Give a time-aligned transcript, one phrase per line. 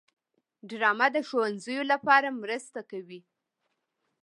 [0.69, 3.21] ډرامه د ښوونځیو لپاره مرسته کوي